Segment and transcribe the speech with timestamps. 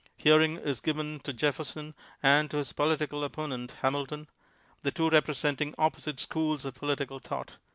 [0.17, 1.93] Hearing is given to Jefferson,
[2.23, 4.29] and to his political opponent Hamilton,
[4.81, 7.57] the tsvo repre senting opposite schools of political thought.